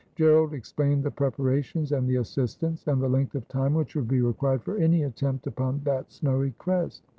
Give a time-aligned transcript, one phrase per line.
[0.15, 4.19] Gerald explained the preparations and the assistance, and the length of time which would be
[4.21, 7.05] required for any attempt upon that snowy crest.